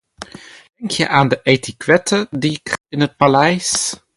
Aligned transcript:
Denk 0.79 0.91
je 0.91 1.07
aan 1.07 1.27
de 1.27 1.39
etiquette 1.43 2.27
die 2.31 2.59
geldt 2.63 2.83
in 2.89 2.99
het 2.99 3.17
paleis? 3.17 3.95